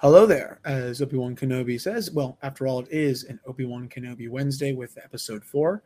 [0.00, 2.12] Hello there, as Obi Wan Kenobi says.
[2.12, 5.82] Well, after all, it is an Obi Wan Kenobi Wednesday with episode four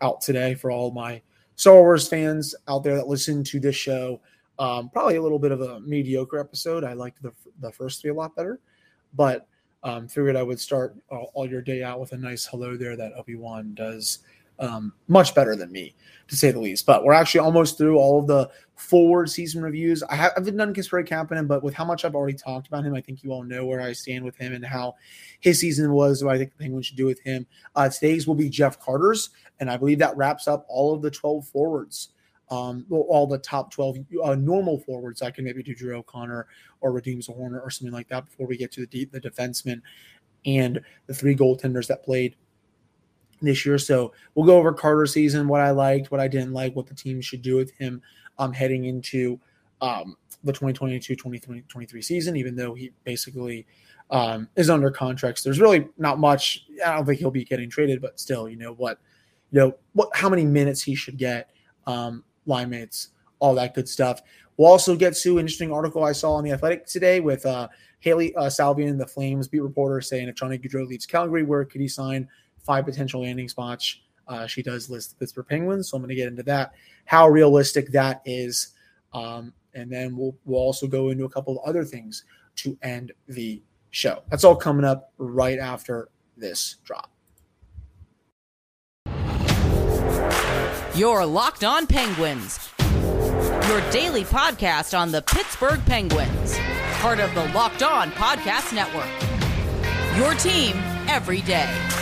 [0.00, 1.22] out today for all my
[1.54, 4.20] Star Wars fans out there that listen to this show.
[4.58, 6.82] Um, probably a little bit of a mediocre episode.
[6.82, 8.58] I liked the, the first three a lot better,
[9.14, 9.46] but
[9.84, 12.96] um, figured I would start all, all your day out with a nice hello there
[12.96, 14.24] that Obi Wan does
[14.62, 15.94] um, much better than me,
[16.28, 16.86] to say the least.
[16.86, 20.02] But we're actually almost through all of the forward season reviews.
[20.04, 22.94] I have, I've done Kasperi Kapanen, but with how much I've already talked about him,
[22.94, 24.94] I think you all know where I stand with him and how
[25.40, 27.44] his season was, what I think the Penguins should do with him.
[27.74, 29.30] Uh, today's will be Jeff Carter's,
[29.60, 32.10] and I believe that wraps up all of the 12 forwards.
[32.50, 35.22] Um, all the top 12 uh, normal forwards.
[35.22, 36.46] I can maybe do Drew O'Connor
[36.82, 39.80] or Radim Zohorna or something like that before we get to the, the defensemen
[40.44, 42.36] and the three goaltenders that played
[43.46, 43.78] this year.
[43.78, 46.94] So we'll go over Carter's season, what I liked, what I didn't like, what the
[46.94, 48.02] team should do with him
[48.38, 49.38] um, heading into
[49.80, 53.66] um, the 2022-2023 season, even though he basically
[54.10, 55.42] um, is under contracts.
[55.42, 56.66] There's really not much.
[56.84, 58.98] I don't think he'll be getting traded, but still, you know what,
[59.50, 61.50] you know what, how many minutes he should get,
[61.86, 64.22] um, line mates, all that good stuff.
[64.56, 67.68] We'll also get to an interesting article I saw on the Athletic today with uh,
[68.00, 71.80] Hailey uh, Salvian, the Flames beat reporter, saying if Johnny Gaudreau leaves Calgary, where could
[71.80, 72.28] he sign?
[72.64, 74.00] Five potential landing spots.
[74.28, 76.72] Uh, she does list the Pittsburgh Penguins, so I'm going to get into that,
[77.04, 78.68] how realistic that is,
[79.12, 82.24] um, and then we'll we'll also go into a couple of other things
[82.56, 84.22] to end the show.
[84.30, 87.10] That's all coming up right after this drop.
[90.94, 92.68] Your Locked On Penguins,
[93.68, 96.58] your daily podcast on the Pittsburgh Penguins,
[97.00, 99.08] part of the Locked On Podcast Network.
[100.18, 100.76] Your team
[101.08, 102.01] every day.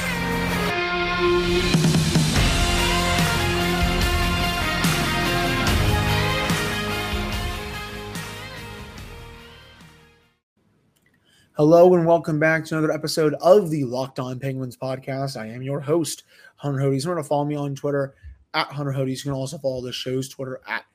[11.61, 15.39] Hello and welcome back to another episode of the Locked On Penguins podcast.
[15.39, 16.23] I am your host,
[16.57, 17.05] Hunter Hodes.
[17.05, 18.15] Remember to follow me on Twitter
[18.55, 19.19] at Hunter Hodes.
[19.19, 20.87] You can also follow the show's Twitter at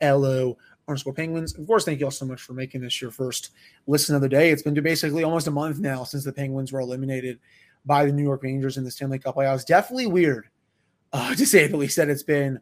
[0.00, 0.56] LO
[0.88, 1.54] underscore Penguins.
[1.58, 3.50] Of course, thank you all so much for making this your first
[3.86, 4.50] listen of the day.
[4.50, 7.38] It's been basically almost a month now since the Penguins were eliminated
[7.86, 9.64] by the New York Rangers in the Stanley Cup playoffs.
[9.64, 10.48] Definitely weird,
[11.12, 12.60] uh, to say the least, that it's been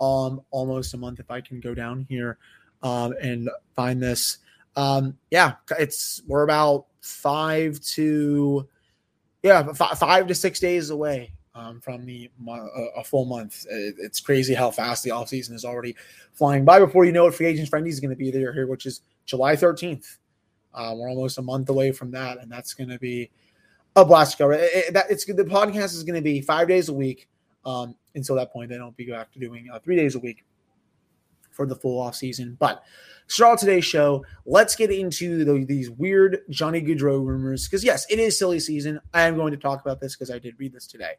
[0.00, 1.18] um, almost a month.
[1.18, 2.38] If I can go down here
[2.82, 4.38] um, and find this,
[4.76, 8.68] um, yeah, it's we're about five to
[9.42, 12.30] yeah f- five to six days away um, from the
[12.96, 13.64] a full month.
[13.70, 15.96] It's crazy how fast the offseason is already
[16.34, 16.78] flying by.
[16.78, 19.00] Before you know it, free agents friendly is going to be there here, which is
[19.24, 20.18] July 13th.
[20.74, 23.30] Uh, we're almost a month away from that, and that's going to be
[23.96, 24.52] a blast cover.
[24.52, 27.28] It, it, that, it's the podcast is going to be five days a week.
[27.64, 30.44] Um, until that point, then I'll be back to doing uh, three days a week
[31.50, 32.56] for the full off season.
[32.60, 32.84] But
[33.26, 34.24] start today's show.
[34.44, 39.00] Let's get into the, these weird Johnny Gaudreau rumors because yes, it is silly season.
[39.12, 41.14] I am going to talk about this because I did read this today.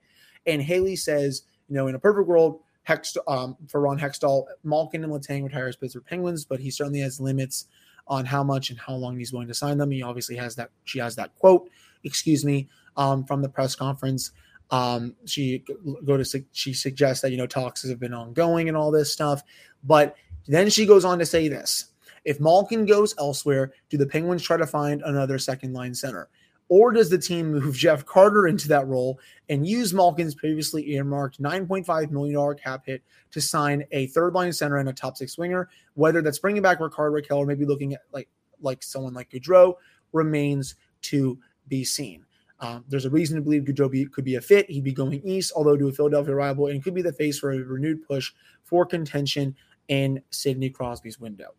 [0.45, 5.03] And Hailey says, you know, in a perfect world, Hext, um, for Ron Hextall, Malkin
[5.03, 7.65] and Letang retires Pittsburgh Penguins, but he certainly has limits
[8.07, 9.91] on how much and how long he's willing to sign them.
[9.91, 10.69] He obviously has that.
[10.85, 11.69] She has that quote
[12.07, 14.31] excuse me, um, from the press conference.
[14.69, 15.63] Um, she
[16.05, 19.43] go to she suggests that you know talks have been ongoing and all this stuff,
[19.83, 20.15] but
[20.47, 21.85] then she goes on to say this:
[22.25, 26.29] If Malkin goes elsewhere, do the Penguins try to find another second line center?
[26.69, 29.19] Or does the team move Jeff Carter into that role
[29.49, 34.77] and use Malkin's previously earmarked $9.5 million cap hit to sign a third line center
[34.77, 35.69] and a top six winger?
[35.93, 38.27] Whether that's bringing back Rickard Rakell or maybe looking at like
[38.61, 39.75] like someone like Gaudreau
[40.13, 42.25] remains to be seen.
[42.59, 44.69] Um, there's a reason to believe Gaudreau could be a fit.
[44.69, 47.51] He'd be going east, although to a Philadelphia rival, and could be the face for
[47.51, 48.31] a renewed push
[48.63, 49.55] for contention
[49.89, 51.53] in Sidney Crosby's window.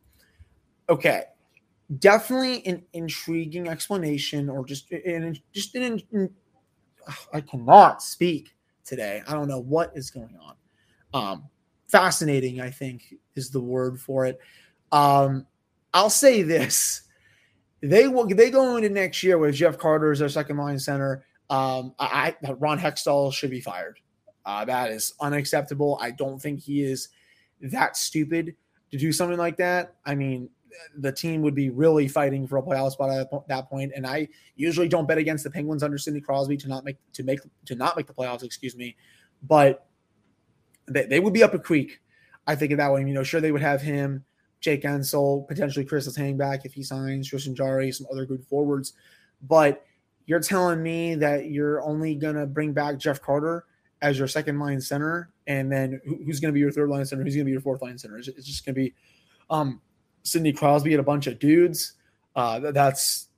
[0.90, 1.24] Okay,
[1.98, 6.30] definitely an intriguing explanation, or just an just an.
[7.32, 8.54] I cannot speak
[8.84, 9.22] today.
[9.26, 10.54] I don't know what is going on.
[11.14, 11.44] Um,
[11.86, 14.38] fascinating, I think, is the word for it.
[14.92, 15.46] Um,
[15.94, 17.02] I'll say this
[17.80, 21.24] they will they go into next year with Jeff Carter as their second line center.
[21.50, 24.00] Um, I, I Ron Hextall should be fired.
[24.44, 25.98] Uh, that is unacceptable.
[26.00, 27.08] I don't think he is
[27.60, 28.54] that stupid
[28.90, 29.94] to do something like that.
[30.04, 30.48] I mean,
[30.96, 33.92] the team would be really fighting for a playoff spot at that point.
[33.94, 37.22] And I usually don't bet against the Penguins under Sidney Crosby to not make to
[37.22, 38.42] make to not make the playoffs.
[38.42, 38.96] Excuse me,
[39.42, 39.86] but
[40.86, 42.00] they, they would be up a creek.
[42.46, 43.00] I think of that way.
[43.00, 44.24] You know, sure they would have him.
[44.60, 48.94] Jake Guentzel, potentially Chris back if he signs, Tristan Jarry, some other good forwards.
[49.42, 49.84] But
[50.26, 53.64] you're telling me that you're only going to bring back Jeff Carter
[54.02, 57.22] as your second line center, and then who's going to be your third line center?
[57.22, 58.18] Who's going to be your fourth line center?
[58.18, 58.94] It's just going to be
[59.50, 59.80] um,
[60.22, 61.94] Sidney Crosby and a bunch of dudes.
[62.36, 63.28] Uh, that's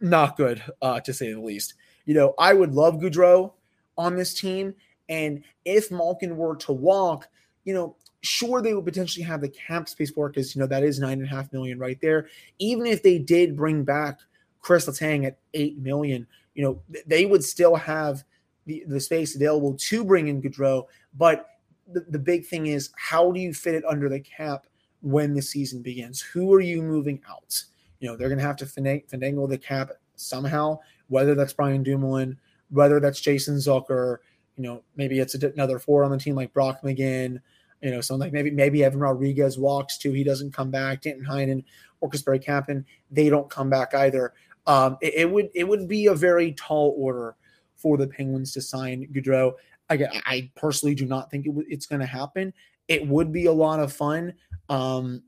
[0.00, 1.74] not good, uh, to say the least.
[2.04, 3.52] You know, I would love Gaudreau
[3.96, 4.74] on this team.
[5.08, 7.28] And if Malkin were to walk,
[7.64, 10.82] you know, sure they would potentially have the cap space for because you know that
[10.82, 12.28] is nine and a half million right there.
[12.58, 14.20] Even if they did bring back
[14.60, 18.24] Kris Letang at eight million, you know, they would still have
[18.66, 20.86] the, the space available to bring in Gaudreau.
[21.16, 21.46] But
[21.90, 24.66] the, the big thing is how do you fit it under the cap
[25.00, 26.20] when the season begins?
[26.20, 27.62] Who are you moving out?
[28.00, 32.36] You know, they're gonna have to finagle the cap somehow, whether that's Brian Dumoulin,
[32.70, 34.18] whether that's Jason Zucker,
[34.56, 37.40] you know, maybe it's another four on the team like Brock McGinn,
[37.82, 40.12] you know, something like maybe maybe Evan Rodrigues walks too.
[40.12, 41.02] He doesn't come back.
[41.02, 41.64] Danton Heinen
[42.00, 44.32] or Kasperi Kapanen, they don't come back either.
[44.66, 47.36] Um, it, it, would it would be a very tall order
[47.76, 49.52] for the Penguins to sign Gaudreau.
[49.90, 52.52] I, I personally do not think it, it's going to happen.
[52.88, 54.34] It would be a lot of fun.
[54.68, 55.22] Um,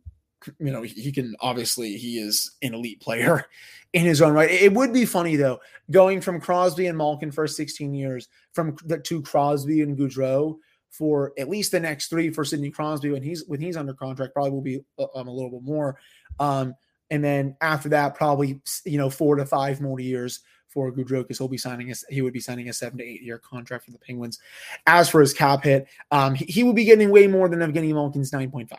[0.59, 3.47] you know, he can obviously he is an elite player
[3.93, 4.51] in his own right.
[4.51, 5.61] It would be funny though,
[5.91, 10.59] going from Crosby and Malkin for 16 years, from the to Crosby and Gaudreau
[10.91, 14.35] for at least the next three for Sidney Crosby when he's when he's under contract,
[14.35, 15.97] probably will be uh, um, a little bit more.
[16.39, 16.75] Um,
[17.11, 21.39] and then after that, probably you know four to five more years for Gaudreau because
[21.39, 23.91] he'll be signing a, he would be signing a seven to eight year contract for
[23.91, 24.39] the Penguins.
[24.87, 27.93] As for his cap hit, um, he, he will be getting way more than Evgeny
[27.93, 28.79] Malkin's nine point five.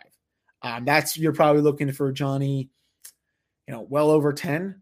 [0.61, 2.69] Um, that's you're probably looking for Johnny,
[3.67, 4.81] you know, well over ten.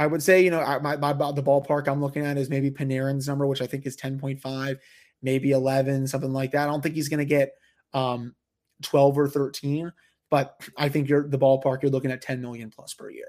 [0.00, 3.28] I would say, you know, my, my the ballpark I'm looking at is maybe Panarin's
[3.28, 4.78] number, which I think is 10.5,
[5.22, 6.68] maybe 11, something like that.
[6.68, 7.52] I don't think he's going to get
[7.92, 8.34] um,
[8.82, 9.92] 12 or 13,
[10.30, 13.28] but I think you're the ballpark you're looking at 10 million plus per year.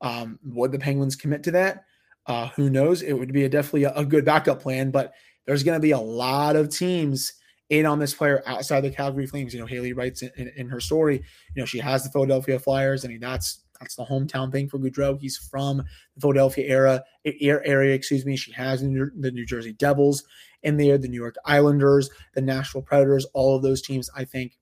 [0.00, 1.84] Um, would the Penguins commit to that?
[2.26, 3.02] Uh, who knows?
[3.02, 5.14] It would be a, definitely a, a good backup plan, but
[5.46, 7.32] there's going to be a lot of teams
[7.70, 9.52] in on this player outside the Calgary Flames.
[9.52, 12.58] You know, Hailey writes in, in, in, her story, you know, she has the Philadelphia
[12.58, 13.04] Flyers.
[13.04, 15.20] I mean, that's that's the hometown thing for Gaudreau.
[15.20, 18.36] He's from the Philadelphia era area, excuse me.
[18.36, 20.24] She has the New Jersey Devils
[20.62, 24.10] in there, the New York Islanders, the Nashville Predators, all of those teams.
[24.14, 24.58] I think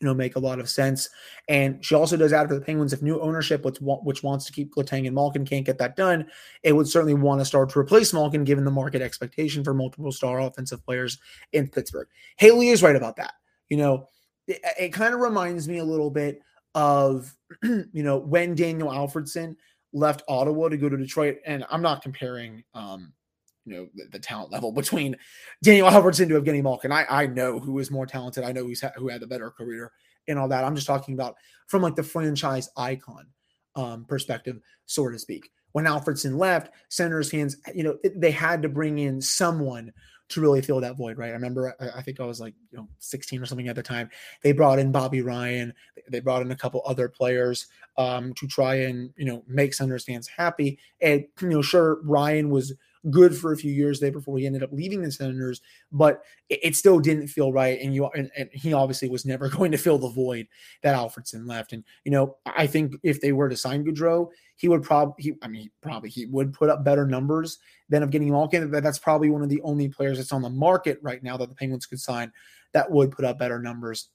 [0.00, 1.08] you know make a lot of sense.
[1.48, 4.52] And she also does add for the Penguins if new ownership, which, which wants to
[4.52, 6.26] keep Letang and Malkin, can't get that done,
[6.62, 10.12] it would certainly want to start to replace Malkin given the market expectation for multiple
[10.12, 11.18] star offensive players
[11.52, 12.08] in Pittsburgh.
[12.36, 13.34] Hailey is right about that.
[13.68, 14.08] You know,
[14.46, 16.40] it, it kind of reminds me a little bit
[16.74, 19.56] of you know when Daniel Alfredsson
[19.92, 23.12] left Ottawa to go to Detroit, and I'm not comparing um,
[23.64, 25.16] you know the, the, talent level between
[25.62, 26.92] Daniel Alfredsson to Evgeny Malkin.
[26.92, 28.44] I I know who is more talented.
[28.44, 29.92] I know who's ha- who had the better career
[30.28, 30.64] and all that.
[30.64, 31.36] I'm just talking about
[31.66, 33.26] from like the franchise icon
[33.76, 35.50] um, perspective, so to speak.
[35.72, 39.92] When Alfredsson left, Senators fans, you know, they had to bring in someone
[40.30, 41.30] to really fill that void, right?
[41.30, 43.82] I remember, I, I, think I was like, you know, 16 or something at the
[43.82, 44.08] time.
[44.42, 45.74] They brought in Bobby Ryan.
[46.08, 47.66] They brought in a couple other players
[47.98, 50.78] um, to try and, you know, make Senators fans happy.
[51.00, 52.72] And, you know, sure, Ryan was
[53.10, 55.60] good for a few years there before he ended up leaving the Senators,
[55.92, 57.80] but it, it still didn't feel right.
[57.80, 60.46] And you and, and, he obviously was never going to fill the void
[60.82, 61.72] that Alfredsson left.
[61.72, 65.48] And you know, I think if they were to sign Gaudreau, he would probably I
[65.48, 67.58] mean probably he would put up better numbers
[67.88, 68.70] than Evgeny Malkin.
[68.70, 71.54] That's probably one of the only players that's on the market right now that the
[71.54, 72.32] Penguins could sign
[72.72, 74.08] that would put up better numbers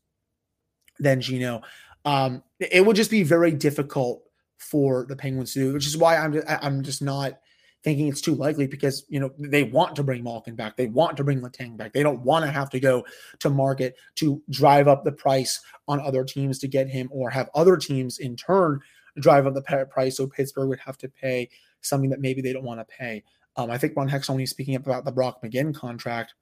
[1.00, 1.62] than Gino.
[2.06, 4.24] Um, it would just be very difficult
[4.58, 7.40] for the Penguins to do, which is why I'm I'm just not
[7.84, 11.18] thinking it's too likely because you know they want to bring Malkin back, they want
[11.18, 13.06] to bring Letang back, they don't want to have to go
[13.40, 17.50] to market to drive up the price on other teams to get him, or have
[17.56, 18.80] other teams in turn
[19.20, 21.50] drive up the price, so Pittsburgh would have to pay
[21.82, 23.24] something that maybe they don't want to pay.
[23.56, 26.34] Um, I think Ron Hex only speaking up about the Brock McGinn contract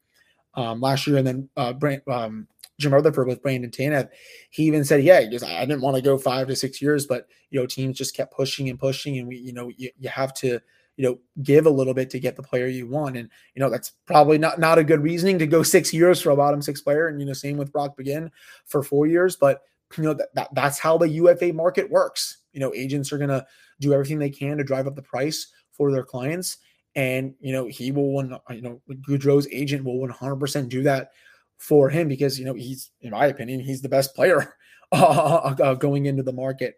[0.56, 2.48] um, last year, and then uh, Brand, um,
[2.80, 4.10] Jim Rutherford with Brandon Tanev,
[4.50, 7.28] he even said, "Yeah, just, I didn't want to go five to six years, but
[7.50, 10.34] you know, teams just kept pushing and pushing, and we, you know, you, you have
[10.36, 10.60] to."
[10.98, 13.18] You know give a little bit to get the player you want.
[13.18, 16.32] And you know that's probably not not a good reasoning to go six years for
[16.32, 17.08] a bottom six player.
[17.08, 18.30] And you know same with Brock McGinn
[18.66, 19.36] for four years.
[19.36, 19.62] But
[19.98, 22.40] you know that, that that's how the UFA market works.
[22.54, 23.46] You know agents are going to
[23.80, 26.58] do everything they can to drive up the price for their clients.
[26.96, 31.12] And you know he will one, you know Gaudreau's agent will 100% do that
[31.58, 34.56] for him because you know he's in my opinion he's the best player
[34.92, 36.76] uh, going into the market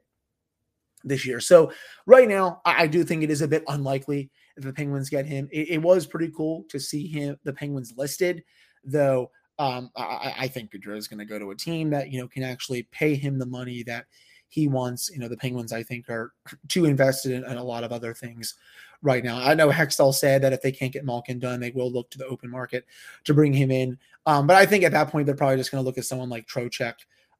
[1.04, 1.40] this year.
[1.40, 1.72] So
[2.06, 5.48] right now, I, do think it is a bit unlikely if the Penguins get him.
[5.52, 8.44] It, it was pretty cool to see him, the Penguins listed,
[8.84, 9.32] though.
[9.58, 12.30] Um, I, I think Gaudreau is going to go to a team that you know
[12.30, 14.06] can actually pay him the money that
[14.48, 15.10] he wants.
[15.12, 16.34] You know, the Penguins, I think, are
[16.70, 18.56] too invested in, in a lot of other things
[19.02, 19.38] right now.
[19.38, 22.18] I know Hextall said that if they can't get Malkin done, they will look to
[22.18, 22.86] the open market
[23.26, 23.98] to bring him in.
[24.26, 26.30] Um, but I think at that point, they're probably just going to look at someone
[26.30, 26.96] like Trocheck,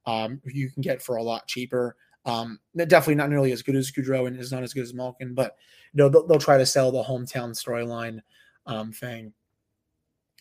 [0.06, 1.96] um, you can get for a lot cheaper
[2.30, 5.34] Um, definitely not nearly as good as Gaudreau and is not as good as Malkin,
[5.34, 5.56] but
[5.94, 8.20] you know they'll, they'll try to sell the hometown storyline
[8.66, 9.34] um, thing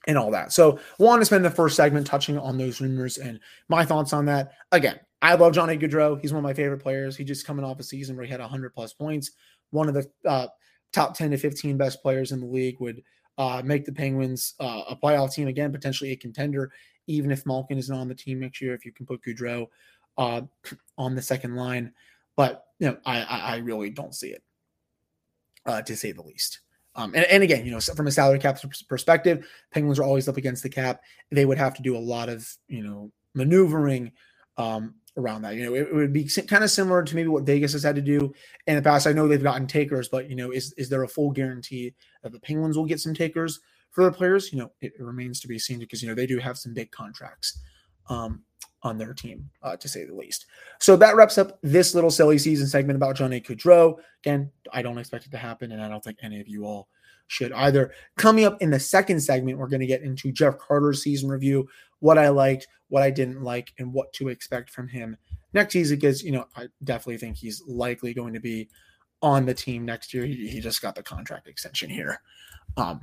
[0.06, 0.52] and all that.
[0.52, 4.26] So, want to spend the first segment touching on those rumors and my thoughts on
[4.26, 4.52] that.
[4.72, 6.20] Again, I love Johnny Gaudreau.
[6.20, 7.16] He's one of my favorite players.
[7.16, 9.32] He just coming off a season where he had 100 plus points.
[9.70, 10.48] One of the uh,
[10.92, 13.02] top 10 to 15 best players in the league would
[13.36, 16.72] uh, make the Penguins uh, a playoff team again, potentially a contender,
[17.06, 18.74] even if Malkin isn't on the team next year.
[18.74, 19.66] If you can put Gaudreau
[20.18, 20.42] uh,
[20.98, 21.92] on the second line,
[22.36, 24.42] but you know, I, I really don't see it,
[25.64, 26.60] uh, to say the least.
[26.94, 28.58] Um, and, and, again, you know, from a salary cap
[28.88, 31.00] perspective, Penguins are always up against the cap.
[31.30, 34.10] They would have to do a lot of, you know, maneuvering
[34.56, 35.54] um, around that.
[35.54, 37.94] You know, it, it, would be kind of similar to maybe what Vegas has had
[37.94, 38.34] to do
[38.66, 39.06] in the past.
[39.06, 41.94] I know they've gotten takers, but you know, is is there a full guarantee
[42.24, 43.60] that the Penguins will get some takers
[43.92, 44.52] for their players?
[44.52, 46.74] You know, it, it remains to be seen because you know they do have some
[46.74, 47.60] big contracts
[48.08, 48.42] um,
[48.82, 50.46] on their team, uh, to say the least.
[50.78, 53.96] So that wraps up this little silly season segment about Johnny Gaudreau.
[54.22, 56.88] Again, I don't expect it to happen, and I don't think any of you all
[57.26, 57.92] should either.
[58.16, 61.68] Coming up in the second segment, we're going to get into Jeff Carter's season review,
[62.00, 65.16] what I liked, what I didn't like, and what to expect from him
[65.52, 65.98] next season.
[65.98, 68.68] Because, you know, I definitely think he's likely going to be
[69.22, 70.24] on the team next year.
[70.24, 72.20] He, he just got the contract extension here,
[72.76, 73.00] um,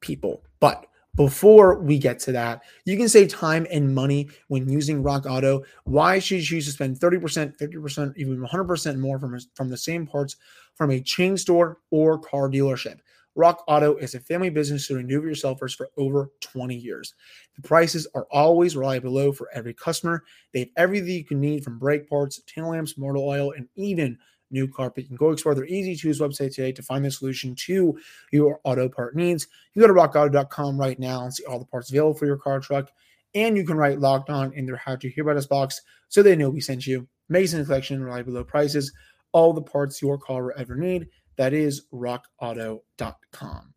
[0.00, 0.42] people.
[0.60, 5.26] But before we get to that, you can save time and money when using Rock
[5.26, 5.62] Auto.
[5.84, 10.06] Why should you choose to spend 30%, 50%, even 100% more from, from the same
[10.06, 10.36] parts
[10.74, 13.00] from a chain store or car dealership?
[13.34, 17.14] Rock Auto is a family business serving do it yourselfers for over 20 years.
[17.56, 20.22] The prices are always reliably low for every customer.
[20.52, 24.18] They have everything you can need from brake parts, tail lamps, motor oil, and even
[24.52, 25.04] new carpet.
[25.04, 27.98] You can go explore their easy to use website today to find the solution to
[28.32, 29.48] your auto part needs.
[29.74, 32.60] You go to rockauto.com right now and see all the parts available for your car
[32.60, 32.90] truck.
[33.34, 36.22] And you can write locked on in their how to hear about us box so
[36.22, 37.08] they know we sent you.
[37.30, 38.92] Amazing collection, reliable low prices,
[39.32, 41.08] all the parts your car will ever need.
[41.36, 43.74] That is rockauto.com.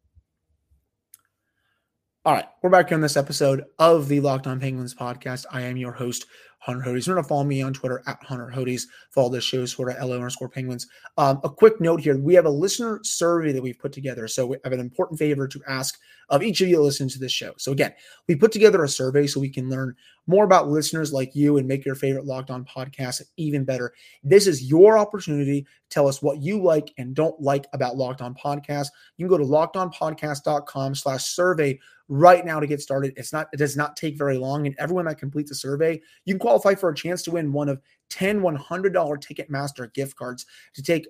[2.25, 5.45] All right, we're back here on this episode of the Locked On Penguins podcast.
[5.51, 6.25] I am your host,
[6.59, 7.07] Hunter Hodes.
[7.07, 8.83] Remember to follow me on Twitter at Hunter Hodes.
[9.11, 10.87] Follow the show, sort of LO underscore Penguins.
[11.17, 14.27] Um, a quick note here: we have a listener survey that we've put together.
[14.27, 15.97] So we have an important favor to ask
[16.29, 17.53] of each of you that listen to this show.
[17.57, 17.93] So again,
[18.27, 19.95] we put together a survey so we can learn
[20.27, 23.93] more about listeners like you and make your favorite Locked On podcast even better.
[24.23, 25.67] This is your opportunity.
[25.89, 28.87] Tell us what you like and don't like about Locked On Podcast.
[29.17, 33.13] You can go to lockedonpodcast.com slash survey right now to get started.
[33.17, 34.65] It's not, it does not take very long.
[34.65, 37.67] And everyone that completes the survey, you can qualify for a chance to win one
[37.67, 41.07] of 10 $100 Ticketmaster gift cards to take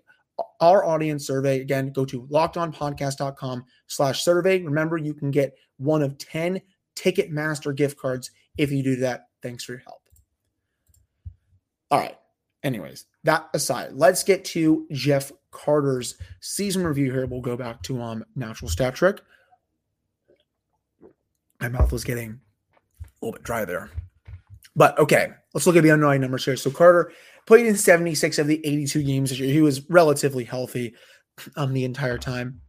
[0.61, 1.59] our audience survey.
[1.59, 4.61] Again, go to lockedonpodcast.com slash survey.
[4.61, 6.61] Remember, you can get one of 10
[6.95, 9.27] Ticketmaster gift cards if you do that.
[9.41, 10.01] Thanks for your help.
[11.91, 12.17] All right.
[12.63, 17.25] Anyways, that aside, let's get to Jeff Carter's season review here.
[17.25, 19.21] We'll go back to um natural stat trick.
[21.59, 22.39] My mouth was getting
[23.01, 23.91] a little bit dry there.
[24.75, 26.57] But okay, let's look at the underlying numbers here.
[26.57, 27.11] So Carter
[27.45, 29.51] played in 76 of the 82 games this year.
[29.51, 30.93] He was relatively healthy
[31.55, 32.61] um, the entire time.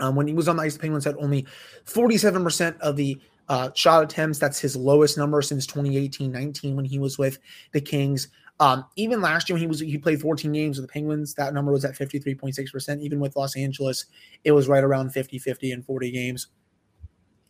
[0.00, 1.46] Um, when he was on the ice, the Penguins had only
[1.84, 4.38] 47% of the uh, shot attempts.
[4.38, 7.38] That's his lowest number since 2018-19 when he was with
[7.72, 8.28] the Kings.
[8.60, 11.52] Um, even last year when he was he played 14 games with the Penguins, that
[11.52, 13.00] number was at 53.6%.
[13.00, 14.06] Even with Los Angeles,
[14.44, 16.48] it was right around 50-50 in 40 games.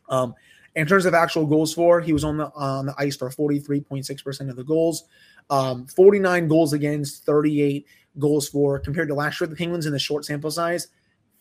[0.09, 0.33] Um,
[0.75, 4.49] in terms of actual goals for, he was on the on the ice for 43.6%
[4.49, 5.05] of the goals,
[5.49, 7.85] um, 49 goals against, 38
[8.19, 8.79] goals for.
[8.79, 10.87] Compared to last year, the Penguins in the short sample size,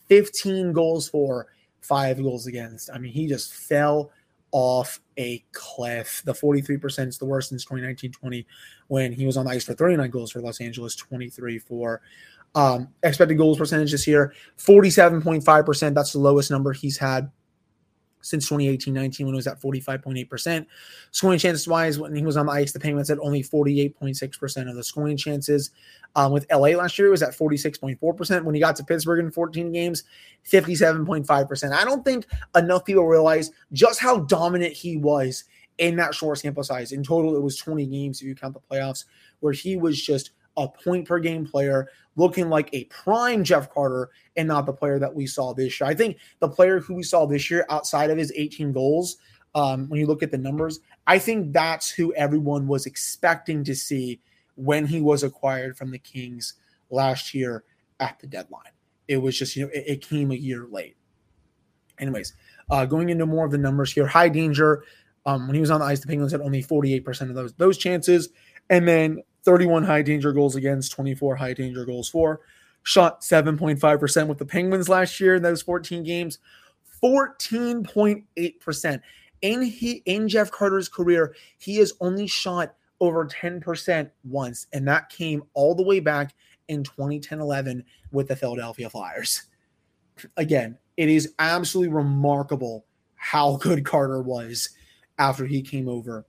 [0.09, 1.49] 15 goals for,
[1.83, 2.91] five goals against.
[2.93, 4.11] I mean, he just fell
[4.53, 6.23] off a cliff.
[6.25, 8.47] The 43% is the worst since 2019-20
[8.89, 12.03] when he was on the ice for 39 goals for Los Angeles, 23 for
[12.55, 15.95] um, expected goals percentage this year, 47.5%.
[15.95, 17.31] That's the lowest number he's had
[18.23, 20.67] since 2018-19 when it was at 45.8%.
[21.11, 24.77] Scoring chances wise, when he was on the ice, the Penguins had only 48.6% of
[24.77, 25.71] the scoring chances.
[26.15, 28.45] Um, with LA last year, it was at 46.4%.
[28.45, 30.05] When he got to Pittsburgh in 14 games,
[30.51, 31.73] 57.5%.
[31.73, 32.27] I don't think
[32.57, 35.45] enough people realize just how dominant he was
[35.79, 36.93] in that short sample size.
[36.93, 39.05] In total, it was 20 games if you count the playoffs,
[39.41, 44.11] where he was just a point per game player, looking like a prime Jeff Carter
[44.37, 45.89] and not the player that we saw this year.
[45.89, 49.17] I think the player who we saw this year outside of his 18 goals,
[49.55, 53.75] um, when you look at the numbers, I think that's who everyone was expecting to
[53.75, 54.21] see
[54.55, 56.55] when he was acquired from the Kings
[56.91, 57.65] last year
[58.01, 58.73] at the deadline.
[59.09, 60.97] It was just, you know, it, it came a year late.
[61.99, 62.35] Anyways,
[62.71, 64.85] uh, going into more of the numbers here, high danger.
[65.25, 67.79] Um, when he was on the ice, the Penguins had only 48% of those those
[67.79, 68.31] chances.
[68.71, 72.41] And then 31 high danger goals against, 24 high danger goals for.
[72.85, 76.39] Shot 7.5% with the Penguins last year in those 14 games.
[77.03, 79.01] 14.8%.
[79.43, 85.09] In he in Jeff Carter's career, he has only shot over 10% once, and that
[85.09, 86.33] came all the way back
[86.69, 87.83] in 2010-11
[88.13, 89.43] with the Philadelphia Flyers.
[90.37, 92.85] Again, it is absolutely remarkable
[93.17, 94.71] how good Carter was
[95.19, 96.27] after he came over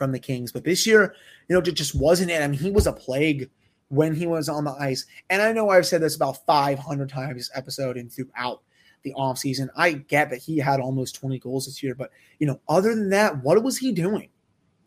[0.00, 0.50] from the Kings.
[0.50, 1.14] But this year,
[1.46, 2.40] you know, it just wasn't it.
[2.40, 3.50] I mean, he was a plague
[3.88, 5.04] when he was on the ice.
[5.28, 8.62] And I know I've said this about 500 times this episode and throughout
[9.02, 9.68] the offseason.
[9.76, 13.10] I get that he had almost 20 goals this year, but you know, other than
[13.10, 14.30] that, what was he doing?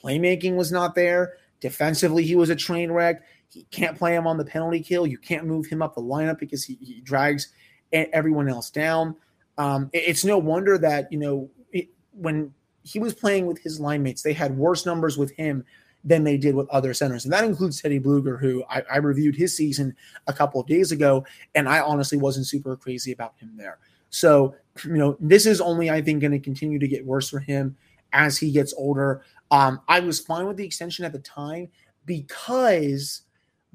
[0.03, 1.33] Playmaking was not there.
[1.59, 3.21] Defensively, he was a train wreck.
[3.49, 5.05] He can't play him on the penalty kill.
[5.05, 7.53] You can't move him up the lineup because he, he drags
[7.91, 9.15] everyone else down.
[9.59, 12.51] Um, it, it's no wonder that you know it, when
[12.83, 15.63] he was playing with his line mates, they had worse numbers with him
[16.03, 17.23] than they did with other centers.
[17.23, 19.95] And that includes Teddy Blueger, who I, I, reviewed his season
[20.27, 21.25] a couple of days ago,
[21.55, 23.79] and I honestly wasn't super crazy about him there.
[24.09, 27.39] So, you know, this is only, I think, going to continue to get worse for
[27.39, 27.77] him
[28.11, 29.23] as he gets older.
[29.49, 31.69] Um, I was fine with the extension at the time
[32.05, 33.21] because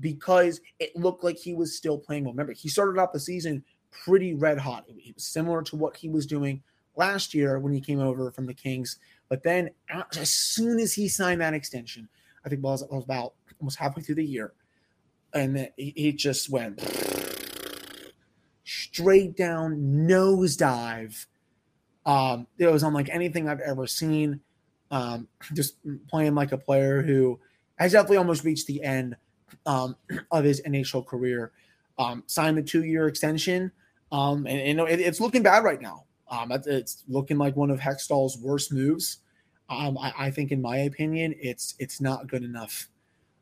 [0.00, 2.32] because it looked like he was still playing well.
[2.32, 4.84] Remember, he started out the season pretty red hot.
[4.88, 6.62] It was similar to what he was doing
[6.98, 8.98] last year when he came over from the Kings.
[9.28, 9.70] But then,
[10.16, 12.08] as soon as he signed that extension,
[12.44, 14.52] I think it was, about almost halfway through the year,
[15.32, 16.80] and he just went
[18.64, 19.76] straight down
[20.08, 21.26] nosedive.
[22.04, 24.40] Um, it was unlike anything I've ever seen.
[24.90, 25.76] Um, just
[26.08, 27.38] playing like a player who
[27.76, 29.16] has definitely almost reached the end
[29.66, 29.96] um,
[30.30, 31.52] of his NHL career.
[31.98, 33.72] Um, signed the two-year extension,
[34.12, 36.04] um, and, and it, it's looking bad right now.
[36.30, 39.18] Um, it's looking like one of Hextall's worst moves.
[39.70, 42.88] Um, I, I, think, in my opinion, it's it's not good enough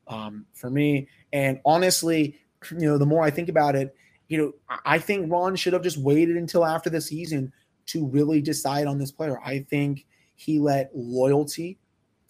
[0.08, 1.08] um, for me.
[1.32, 2.38] And honestly,
[2.70, 3.94] you know, the more I think about it,
[4.28, 7.52] you know, I think Ron should have just waited until after the season
[7.86, 9.40] to really decide on this player.
[9.44, 11.78] I think he let loyalty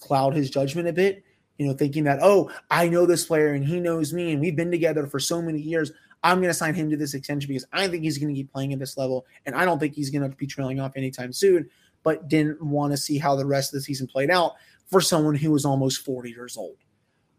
[0.01, 1.25] cloud his judgment a bit.
[1.59, 4.57] You know, thinking that, oh, I know this player and he knows me and we've
[4.57, 5.91] been together for so many years.
[6.23, 8.53] I'm going to sign him to this extension because I think he's going to keep
[8.53, 11.33] playing at this level, and I don't think he's going to be trailing off anytime
[11.33, 11.69] soon.
[12.03, 14.55] But didn't want to see how the rest of the season played out
[14.87, 16.77] for someone who was almost 40 years old.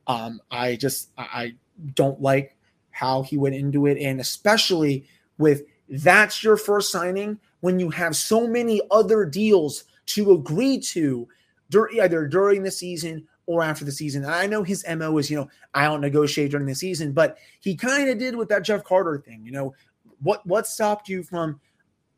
[0.08, 1.56] Um, I just I
[1.94, 2.58] don't like
[2.92, 5.06] how he went into it, and especially
[5.38, 11.28] with that's your first signing when you have so many other deals to agree to
[11.70, 14.24] during either during the season or after the season.
[14.24, 17.38] And I know his MO is, you know, I don't negotiate during the season, but
[17.62, 19.42] he kind of did with that Jeff Carter thing.
[19.44, 19.74] You know,
[20.22, 21.60] what what stopped you from,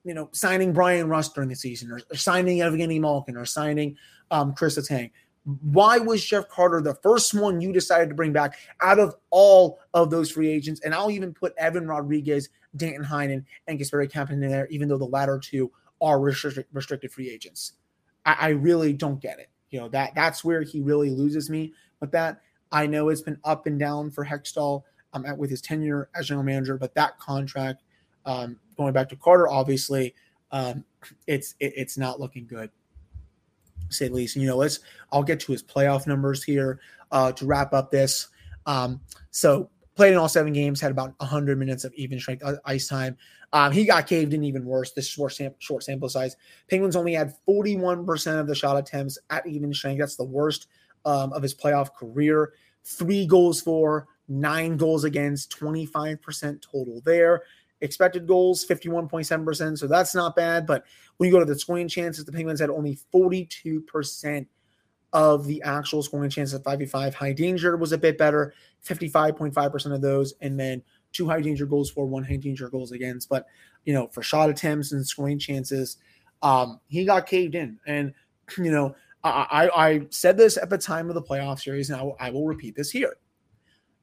[0.04, 3.96] you know, signing Bryan Rust during the season or, or signing Evgeny Malkin or signing
[4.32, 5.12] um, Kris Letang?
[5.72, 9.80] Why was Jeff Carter the first one you decided to bring back out of all
[9.94, 10.82] of those free agents?
[10.82, 14.98] And I'll even put Evan Rodrigues, Danton Heinen, and Kasperi Kapanen in there, even though
[14.98, 17.74] the latter two are restricted, restricted free agents.
[18.26, 19.50] I, I really don't get it.
[19.72, 22.42] You know, that that's where he really loses me with that.
[22.72, 26.28] I know it's been up and down for Hextall um, at, with his tenure as
[26.28, 27.84] general manager, but that contract,
[28.26, 30.14] um, going back to Carter, obviously,
[30.52, 30.84] um,
[31.28, 32.70] it's it, it's not looking good,
[33.90, 34.36] say the least.
[34.36, 34.80] And, you know, let's
[35.12, 36.80] I'll get to his playoff numbers here
[37.12, 38.28] uh, to wrap up this.
[38.66, 39.02] Um,
[39.32, 42.88] so played in all seven games, had about 100 minutes of even strength uh, ice
[42.88, 43.18] time.
[43.52, 44.94] Um, he got caved in even worse.
[44.94, 46.38] This short, short sample size.
[46.70, 50.00] Penguins only had 41% of the shot attempts at even strength.
[50.00, 50.68] That's the worst
[51.04, 52.54] um, of his playoff career.
[52.86, 57.44] Three goals for, nine goals against, 25% total there.
[57.82, 59.78] Expected goals, 51.7%.
[59.78, 60.66] So that's not bad.
[60.66, 60.86] But
[61.18, 64.48] when you go to the scoring chances, the Penguins had only 42%
[65.13, 67.13] of the actual scoring chances at 5v5.
[67.13, 68.54] High danger was a bit better,
[68.86, 70.34] 55.5% of those.
[70.41, 73.30] And then two high danger goals for, one high danger goals against.
[73.30, 73.48] But,
[73.86, 75.98] you know, for shot attempts and scoring chances,
[76.41, 77.80] um, he got caved in.
[77.88, 78.13] And,
[78.58, 82.30] you know, I, I said this at the time of the playoff series, and I,
[82.30, 83.17] will repeat this here.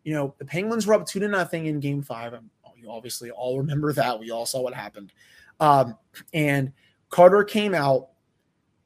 [0.04, 2.34] You know, the Penguins were up two to nothing in game five.
[2.76, 4.20] You obviously all remember that.
[4.20, 5.12] We all saw what happened.
[5.58, 5.96] Um,
[6.34, 6.70] and
[7.08, 8.08] Carter came out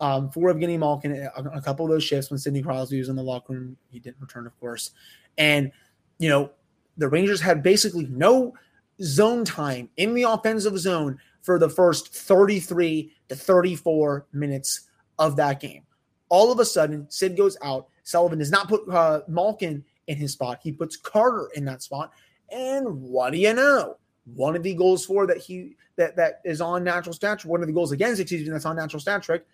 [0.01, 3.17] um, for Evgeny Malkin a, a couple of those shifts when Sidney Crosby was in
[3.17, 3.77] the locker room.
[3.91, 4.93] He didn't return, of course.
[5.39, 5.71] And,
[6.19, 6.51] you know,
[6.97, 8.55] the Rangers had basically no
[9.03, 15.61] zone time in the offensive zone for the first 33 to 34 minutes of that
[15.61, 15.83] game.
[16.29, 17.89] All of a sudden, Sid goes out.
[18.03, 20.61] Sullivan does not put uh, Malkin in his spot.
[20.63, 22.13] He puts Carter in that spot.
[22.51, 23.97] And what do you know?
[24.35, 27.67] One of the goals for that he that that is on natural stat one of
[27.67, 29.45] the goals against, excuse me, that's on natural stat trick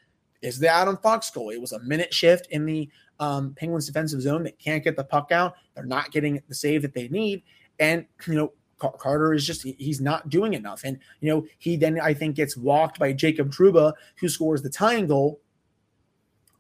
[0.43, 1.51] is the Adam Fox goal.
[1.51, 4.43] It was a minute shift in the um, Penguins defensive zone.
[4.43, 5.55] They can't get the puck out.
[5.75, 7.43] They're not getting the save that they need.
[7.79, 10.83] And, you know, Carter is just he's not doing enough.
[10.85, 14.71] And you know, he then I think gets walked by Jacob Trouba, who scores the
[14.71, 15.41] tying goal.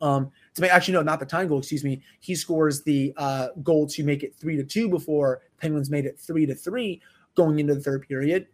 [0.01, 2.03] Um, to make actually no, not the tying goal, excuse me.
[2.21, 6.19] He scores the uh, goal to make it three to two before Penguins made it
[6.19, 7.01] three to three
[7.35, 8.47] going into the third period.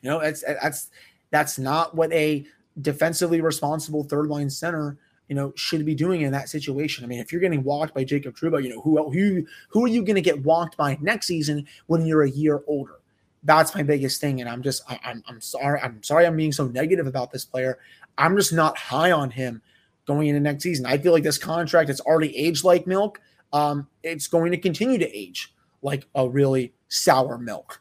[0.00, 0.90] You know, that's that's
[1.30, 2.44] that's not what a
[2.80, 4.96] defensively responsible third line center
[5.28, 7.04] you know, should be doing in that situation.
[7.04, 9.88] I mean, if you're getting walked by Jacob Trouba, you know, who who who are
[9.88, 12.96] you going to get walked by next season when you're a year older?
[13.42, 16.52] That's my biggest thing, and I'm just I, I'm I'm sorry I'm sorry I'm being
[16.52, 17.78] so negative about this player.
[18.18, 19.62] I'm just not high on him
[20.06, 20.86] going into next season.
[20.86, 23.20] I feel like this contract it's already aged like milk.
[23.52, 27.80] Um, it's going to continue to age like a really sour milk.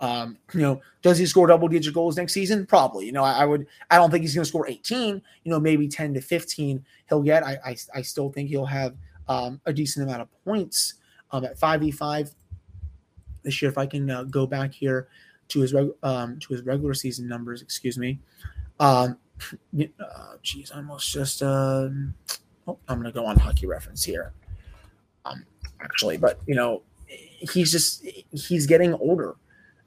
[0.00, 2.66] Um, you know, does he score double digit goals next season?
[2.66, 3.06] Probably.
[3.06, 3.66] You know, I, I would.
[3.90, 5.20] I don't think he's going to score 18.
[5.44, 7.44] You know, maybe 10 to 15 he'll get.
[7.44, 8.94] I I, I still think he'll have
[9.28, 10.94] um, a decent amount of points
[11.32, 12.32] um, at 5v5
[13.42, 13.70] this year.
[13.70, 15.08] If I can uh, go back here
[15.48, 18.20] to his reg- um, to his regular season numbers, excuse me.
[18.78, 19.18] Um,
[20.00, 21.42] uh, geez, I almost just.
[21.42, 21.88] Uh,
[22.68, 24.32] oh, I'm going to go on hockey reference here.
[25.24, 25.44] Um,
[25.80, 29.34] actually, but you know, he's just he's getting older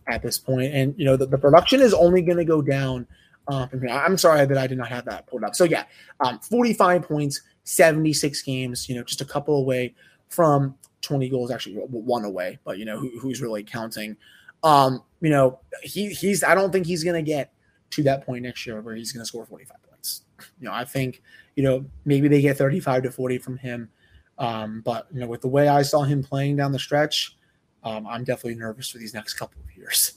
[0.08, 3.08] at this point, and you know the, the production is only going to go down.
[3.48, 5.56] Uh, I'm sorry that I did not have that pulled up.
[5.56, 5.86] So yeah,
[6.20, 8.88] um, 45 points, 76 games.
[8.88, 9.96] You know, just a couple away
[10.30, 11.52] from 20 goals.
[11.52, 14.16] Actually, one away, but you know who, who's really counting.
[14.64, 16.44] Um, you know, he he's.
[16.44, 17.54] I don't think he's going to get
[17.92, 20.22] to that point next year where he's going to score 45 points.
[20.60, 21.22] You know, I think
[21.56, 23.90] you know maybe they get 35 to 40 from him.
[24.38, 27.38] Um, but you know, with the way I saw him playing down the stretch,
[27.84, 30.14] um, I'm definitely nervous for these next couple of years.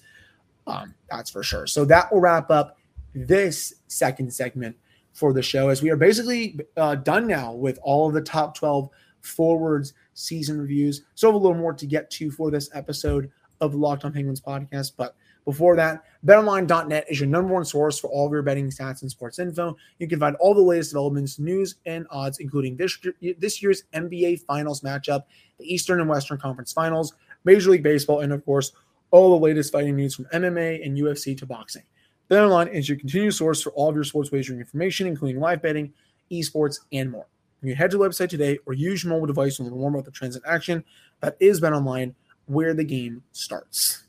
[0.67, 1.67] Um, that's for sure.
[1.67, 2.79] So that will wrap up
[3.15, 4.77] this second segment
[5.13, 8.57] for the show as we are basically uh, done now with all of the top
[8.57, 8.89] 12
[9.21, 11.03] forwards season reviews.
[11.15, 14.41] So a little more to get to for this episode of the Locked On Penguins
[14.41, 14.93] podcast.
[14.97, 19.03] But before that, betonline.net is your number one source for all of your betting stats
[19.03, 19.77] and sports info.
[19.99, 22.99] You can find all the latest developments, news, and odds, including this,
[23.39, 25.25] this year's NBA Finals matchup,
[25.59, 28.73] the Eastern and Western Conference Finals, Major League Baseball, and of course,
[29.11, 31.85] all the latest fighting news from MMA and UFC to boxing.
[32.31, 35.93] BetOnline is your continued source for all of your sports wagering information, including live betting,
[36.33, 37.27] esports, and more.
[37.63, 40.05] You head to the website today or use your mobile device to learn more about
[40.05, 40.85] the trends in action.
[41.21, 42.15] That is BetOnline,
[42.47, 44.05] where the game starts.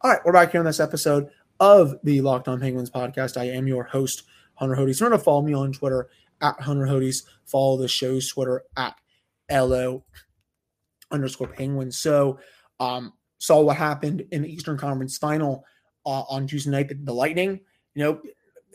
[0.00, 1.28] All right, we're back here on this episode
[1.60, 3.36] of the Locked On Penguins podcast.
[3.36, 5.00] I am your host, Hunter Hodes.
[5.00, 6.08] Remember to follow me on Twitter
[6.40, 7.22] at Hunter Hodes.
[7.44, 8.96] Follow the show's Twitter at
[9.48, 10.02] LO
[11.12, 11.98] underscore Penguins.
[11.98, 12.38] So,
[12.80, 15.64] um, saw what happened in the Eastern Conference final
[16.06, 16.88] uh, on Tuesday night.
[16.88, 17.60] The, the, Lightning,
[17.94, 18.20] you know,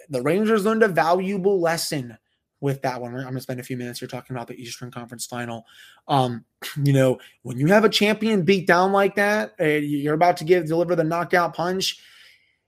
[0.10, 2.18] the Rangers learned a valuable lesson
[2.60, 3.16] with that one.
[3.16, 5.66] I'm going to spend a few minutes here talking about the Eastern Conference final.
[6.08, 6.44] Um,
[6.84, 10.44] you know, when you have a champion beat down like that, uh, you're about to
[10.44, 12.00] give deliver the knockout punch.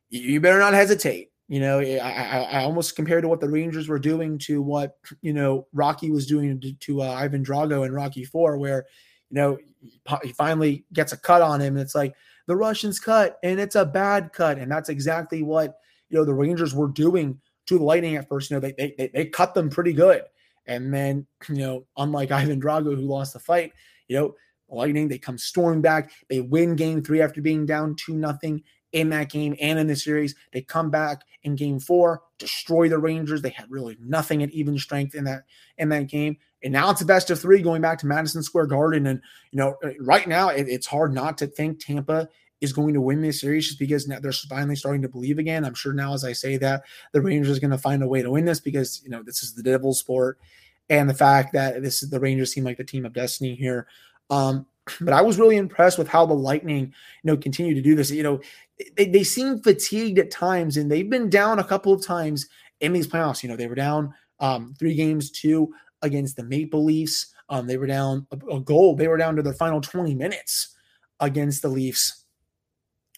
[0.09, 1.31] You better not hesitate.
[1.49, 4.97] You know, I, I, I, almost compared to what the Rangers were doing to what
[5.21, 8.85] you know Rocky was doing to, to uh, Ivan Drago in Rocky Four, where
[9.29, 9.57] you know,
[10.23, 11.75] he finally gets a cut on him.
[11.75, 12.13] And it's like
[12.47, 14.57] the Russians cut, and it's a bad cut.
[14.57, 18.49] And that's exactly what, you know, the Rangers were doing to the Lightning at first.
[18.49, 20.23] You know, they, they, they cut them pretty good.
[20.65, 23.73] And then, you know, unlike Ivan Drago, who lost the fight,
[24.07, 24.35] you know,
[24.71, 26.11] Lightning, they come storming back.
[26.29, 29.95] They win game three after being down 2 nothing in that game and in the
[29.95, 30.35] series.
[30.51, 33.41] They come back in game four, destroy the Rangers.
[33.41, 35.43] They had really nothing at even strength in that
[35.77, 36.37] in that game.
[36.63, 39.07] And now it's a best of three going back to Madison Square Garden.
[39.07, 42.27] And, you know, uh, right now it, it's hard not to think Tampa
[42.61, 45.63] is going to win this series just because they're finally starting to believe again.
[45.63, 48.21] I'm sure now, as I say that, the Rangers are going to find a way
[48.21, 50.37] to win this because, you know, this is the devil's sport.
[50.89, 53.87] And the fact that this is the Rangers seem like the team of destiny here.
[54.29, 54.65] Um,
[55.01, 56.93] but I was really impressed with how the Lightning,
[57.23, 58.11] you know, continue to do this.
[58.11, 58.41] You know,
[58.97, 62.47] they, they seem fatigued at times and they've been down a couple of times
[62.81, 63.41] in these playoffs.
[63.41, 67.33] You know, they were down um, three games to against the Maple Leafs.
[67.49, 68.95] Um, they were down a, a, goal.
[68.95, 70.75] They were down to the final 20 minutes
[71.19, 72.25] against the Leafs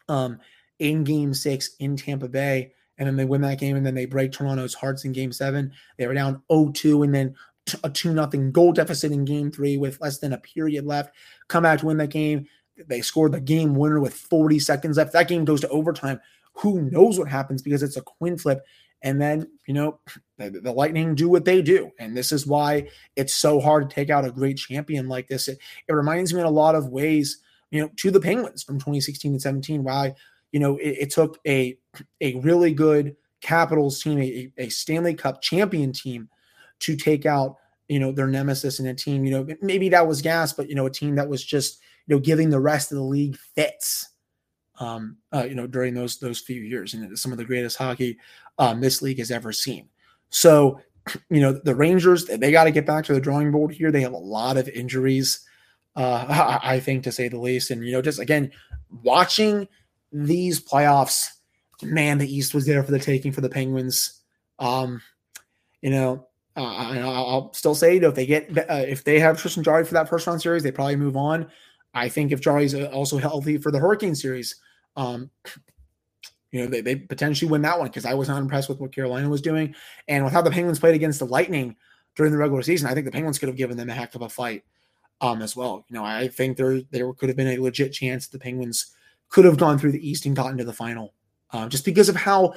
[0.08, 0.40] um,
[0.80, 2.74] in game six in Tampa Bay.
[2.98, 5.72] And then they win that game and then they break Toronto's hearts in game seven.
[5.98, 7.36] They were down 0 2 and then
[7.84, 11.14] a 2 nothing goal deficit in game three with less than a period left.
[11.48, 12.46] Come back to win that game.
[12.88, 15.14] They scored the game winner with 40 seconds left.
[15.14, 16.20] That game goes to overtime.
[16.54, 18.66] Who knows what happens because it's a coin flip.
[19.04, 20.00] And then, you know,
[20.38, 21.92] the, the, Lightning do what they do.
[21.98, 25.48] And this is why it's so hard to take out a great champion like this.
[25.48, 27.40] It, it reminds me in a lot of ways,
[27.72, 30.14] you know, to the Penguins from 2016 and 17, why,
[30.52, 31.78] you know, it, it took a,
[32.20, 36.30] a really good Capitals team, a, a Stanley Cup champion team,
[36.82, 37.58] to take out
[37.92, 39.26] you know their nemesis in a team.
[39.26, 42.16] You know maybe that was gas, but you know a team that was just you
[42.16, 44.08] know giving the rest of the league fits.
[44.82, 48.18] Um, uh, you know during those those few years, and some of the greatest hockey
[48.58, 49.88] um, this league has ever seen.
[50.30, 50.80] So
[51.30, 53.92] you know the Rangers they got to get back to the drawing board here.
[53.92, 55.48] They have a lot of injuries,
[55.96, 57.72] uh, I think to say the least.
[57.72, 58.52] And you know just again
[59.04, 59.68] watching
[60.12, 61.28] these playoffs
[61.84, 64.22] man, the East was there for the taking for the Penguins.
[64.60, 65.02] Um,
[65.82, 69.40] you know, uh, I'll still say, you know, if they get uh, if they have
[69.40, 71.48] Tristan Jarry for that first round series, they probably move on.
[71.94, 74.56] I think if Jarry's uh, also healthy for the Hurricane series,
[74.96, 75.30] um,
[76.52, 78.94] you know, they, they potentially win that one because I was not impressed with what
[78.94, 79.76] Carolina was doing,
[80.08, 81.76] and with how the Penguins played against the Lightning
[82.16, 84.22] during the regular season, I think the Penguins could have given them a heck of
[84.22, 84.64] a fight,
[85.22, 85.86] um, as well.
[85.90, 88.94] You know, I think there there could have been a legit chance the Penguins
[89.30, 91.14] could have gone through the East and gotten to the final
[91.54, 92.54] uh, just because of how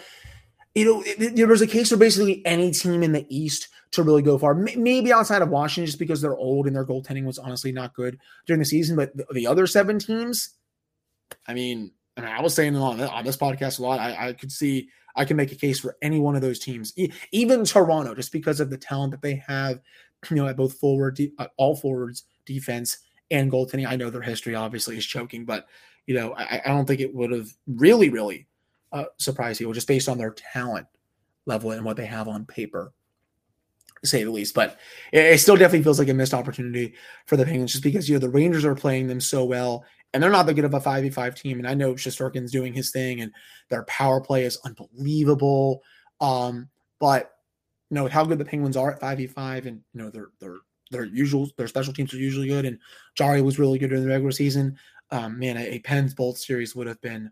[0.74, 4.02] you know it, there was a case for basically any team in the East to
[4.02, 4.54] really go far.
[4.54, 8.18] Maybe outside of Washington, just because they're old and their goaltending was honestly not good
[8.46, 8.96] during the season.
[8.96, 10.54] But the, the other seven teams,
[11.46, 13.98] I mean, Mean, I was saying on, on this podcast a lot.
[13.98, 16.92] I, I, could see I can make a case for any one of those teams,
[17.32, 19.80] even Toronto, just because of the talent that they have.
[20.30, 21.20] You know, at both forward,
[21.58, 22.96] all forwards, defense,
[23.30, 23.86] and goaltending.
[23.86, 25.66] I know their history obviously is choking, but
[26.06, 28.46] you know, I, I don't think it would have really, really
[28.90, 30.86] uh, surprise people just based on their talent
[31.46, 32.92] level and what they have on paper,
[34.00, 34.54] to say the least.
[34.54, 34.78] But
[35.12, 36.94] it, it, still definitely feels like a missed opportunity
[37.26, 40.22] for the Penguins just because you know the Rangers are playing them so well and
[40.22, 41.58] they're not that good of a 5v5 team.
[41.58, 43.32] And I know Shesterkin's doing his thing and
[43.68, 45.82] their power play is unbelievable.
[46.20, 46.68] Um,
[47.00, 47.32] but
[47.90, 50.58] you know, how good the Penguins are at 5v5 and you know, their their
[50.90, 52.78] their usual their special teams are usually good and
[53.16, 54.78] Jarry was really good during the regular season.
[55.10, 57.30] Um, man, a, a Pens Bolt series would have been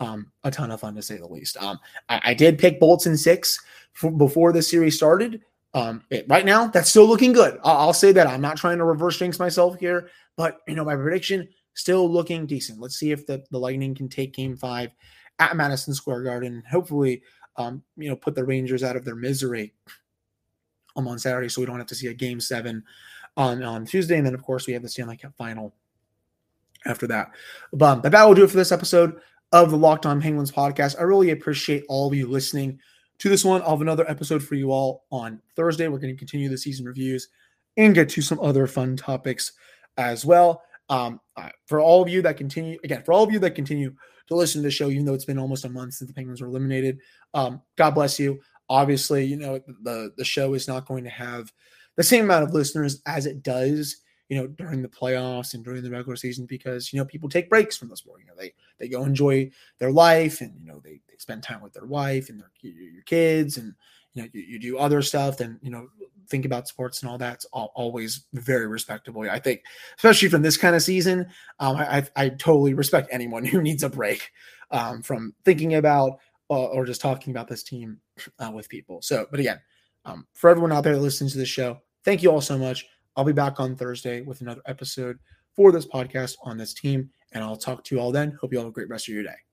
[0.00, 1.56] um, a ton of fun to say the least.
[1.58, 3.58] Um, I, I did pick Bolts in six
[3.92, 5.42] for, before the series started.
[5.74, 7.58] Um, it, right now, that's still looking good.
[7.62, 8.26] I'll, I'll, say that.
[8.26, 12.46] I'm not trying to reverse jinx myself here, but you know my prediction still looking
[12.46, 12.80] decent.
[12.80, 14.90] Let's see if the, the Lightning can take Game Five
[15.38, 16.64] at Madison Square Garden.
[16.68, 17.22] Hopefully,
[17.56, 19.72] um, you know, put the Rangers out of their misery
[20.96, 22.82] um, on Saturday, so we don't have to see a Game Seven
[23.36, 24.16] on on Tuesday.
[24.16, 25.72] And then, of course, we have the Stanley Cup Final
[26.86, 27.30] after that.
[27.72, 29.20] But that will do it for this episode
[29.52, 30.98] of the Locked On Penguins podcast.
[30.98, 32.80] I really appreciate all of you listening
[33.18, 33.62] to this one.
[33.62, 35.88] I'll have another episode for you all on Thursday.
[35.88, 37.28] We're going to continue the season reviews
[37.76, 39.52] and get to some other fun topics
[39.96, 40.62] as well.
[40.88, 41.20] Um,
[41.66, 43.94] for all of you that continue, again, for all of you that continue
[44.28, 46.40] to listen to the show, even though it's been almost a month since the Penguins
[46.40, 47.00] were eliminated,
[47.34, 48.40] um, God bless you.
[48.68, 51.52] Obviously, you know the the show is not going to have
[51.96, 53.96] the same amount of listeners as it does
[54.28, 57.48] you know, during the playoffs and during the regular season because, you know, people take
[57.48, 58.20] breaks from the sport.
[58.20, 61.62] You know, they they go enjoy their life and, you know, they, they spend time
[61.62, 63.74] with their wife and their your kids and,
[64.16, 65.88] you know, you, you do other stuff and, you know,
[66.28, 69.22] think about sports and all that's always very respectable.
[69.22, 69.62] I think,
[69.96, 71.26] especially from this kind of season,
[71.60, 74.30] um, I, I, I totally respect anyone who needs a break
[74.70, 76.18] um, from thinking about
[76.50, 77.98] uh, or just talking about this team
[78.38, 79.02] uh, with people.
[79.02, 79.60] So, but again,
[80.04, 82.86] um, for everyone out there listening to this show, thank you all so much.
[83.16, 85.18] I'll be back on Thursday with another episode
[85.54, 88.38] for this podcast on this team, and I'll talk to you all then.
[88.40, 89.45] Hope you all have a great rest of your day.